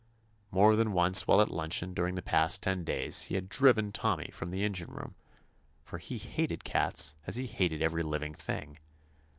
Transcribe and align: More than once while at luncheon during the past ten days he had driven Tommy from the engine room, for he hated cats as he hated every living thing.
More 0.49 0.75
than 0.75 0.93
once 0.93 1.27
while 1.27 1.41
at 1.41 1.51
luncheon 1.51 1.93
during 1.93 2.15
the 2.15 2.23
past 2.23 2.63
ten 2.63 2.83
days 2.83 3.25
he 3.25 3.35
had 3.35 3.47
driven 3.49 3.91
Tommy 3.91 4.31
from 4.33 4.49
the 4.49 4.63
engine 4.63 4.89
room, 4.89 5.13
for 5.83 5.99
he 5.99 6.17
hated 6.17 6.63
cats 6.63 7.13
as 7.27 7.35
he 7.35 7.45
hated 7.45 7.83
every 7.83 8.01
living 8.01 8.33
thing. 8.33 8.79